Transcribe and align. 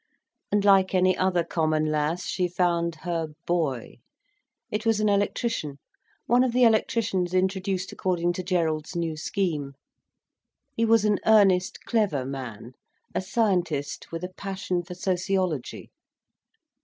And, 0.51 0.65
like 0.65 0.95
any 0.95 1.15
other 1.15 1.43
common 1.43 1.85
lass, 1.85 2.25
she 2.25 2.47
found 2.47 2.95
her 3.05 3.35
'boy.' 3.45 3.97
It 4.71 4.83
was 4.83 4.99
an 4.99 5.09
electrician, 5.09 5.77
one 6.25 6.43
of 6.43 6.53
the 6.53 6.63
electricians 6.63 7.35
introduced 7.35 7.91
according 7.91 8.33
to 8.33 8.43
Gerald's 8.43 8.95
new 8.95 9.15
scheme. 9.15 9.73
He 10.75 10.85
was 10.85 11.05
an 11.05 11.19
earnest, 11.27 11.81
clever 11.85 12.25
man, 12.25 12.71
a 13.13 13.21
scientist 13.21 14.11
with 14.11 14.23
a 14.23 14.33
passion 14.35 14.81
for 14.81 14.95
sociology. 14.95 15.91